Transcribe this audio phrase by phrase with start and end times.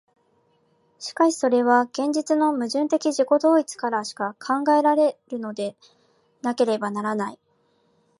[0.97, 5.77] しかしそれは現実の矛盾的自己同一からしか考えられるので
[6.41, 7.39] なければならない。